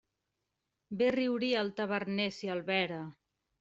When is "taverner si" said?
1.83-2.55